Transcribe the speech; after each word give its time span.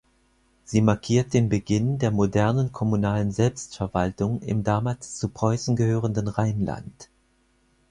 Sie 0.65 0.81
markiert 0.81 1.31
den 1.35 1.47
Beginn 1.49 1.99
der 1.99 2.09
modernen 2.09 2.71
kommunalen 2.71 3.31
Selbstverwaltung 3.31 4.41
im 4.41 4.63
damals 4.63 5.15
zu 5.19 5.29
Preußen 5.29 5.75
gehörenden 5.75 6.27
Rheinland. 6.27 7.07